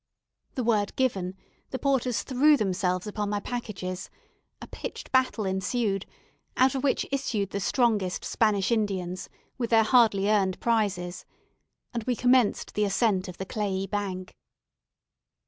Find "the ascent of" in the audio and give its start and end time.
12.73-13.37